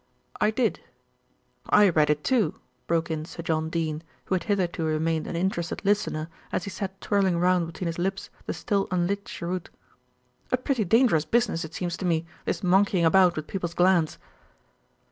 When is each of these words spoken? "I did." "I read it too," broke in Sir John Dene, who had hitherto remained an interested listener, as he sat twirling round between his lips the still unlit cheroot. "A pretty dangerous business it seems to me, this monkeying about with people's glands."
"I 0.41 0.49
did." 0.49 0.79
"I 1.69 1.89
read 1.89 2.09
it 2.09 2.23
too," 2.23 2.59
broke 2.87 3.11
in 3.11 3.23
Sir 3.23 3.43
John 3.43 3.69
Dene, 3.69 4.01
who 4.25 4.33
had 4.33 4.45
hitherto 4.45 4.83
remained 4.83 5.27
an 5.27 5.35
interested 5.35 5.85
listener, 5.85 6.27
as 6.51 6.63
he 6.63 6.71
sat 6.71 6.99
twirling 7.01 7.37
round 7.37 7.67
between 7.67 7.85
his 7.85 7.99
lips 7.99 8.31
the 8.47 8.53
still 8.55 8.87
unlit 8.89 9.25
cheroot. 9.25 9.69
"A 10.51 10.57
pretty 10.57 10.85
dangerous 10.85 11.25
business 11.25 11.63
it 11.63 11.75
seems 11.75 11.97
to 11.97 12.05
me, 12.05 12.25
this 12.45 12.63
monkeying 12.63 13.05
about 13.05 13.35
with 13.35 13.45
people's 13.45 13.75
glands." 13.75 14.17